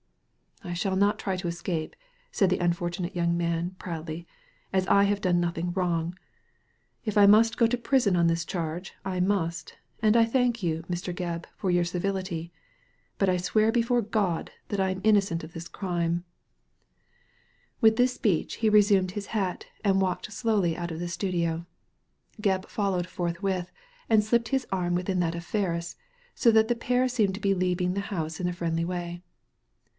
[0.63, 1.95] I shall not try to escape,"
[2.31, 4.27] said the unfortunate young man, proudly,
[4.73, 6.15] ''as I have done nothing wrong.
[7.05, 10.83] If I must go to prison on this charge, I must; and I thank you,
[10.89, 11.13] Mr.
[11.15, 12.51] Gebb, for your civility,
[13.19, 17.91] but I swear before God that I am innocent of this crime." Digitized by Google
[17.91, 20.99] ARTHUR FERRIS 137 With this speech he resumed his hat and walked slowly out of
[20.99, 21.65] the studio.
[22.39, 23.71] Gebb followed forthwith,
[24.09, 25.95] and slipped his arm within that of Ferris,
[26.33, 29.21] so that the pair seemed to be leaving the house in a friendly way.